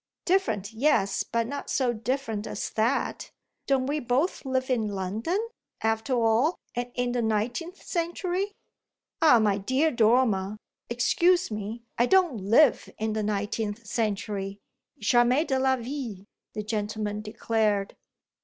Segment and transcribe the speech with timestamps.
[0.25, 3.29] "Different, yes, but not so different as that.
[3.67, 5.37] Don't we both live in London,
[5.83, 8.51] after all, and in the nineteenth century?"
[9.21, 10.57] "Ah my dear Dormer,
[10.89, 14.57] excuse me: I don't live in the nineteenth century.
[14.97, 16.25] Jamais de la vie!"
[16.55, 17.95] the gentleman declared.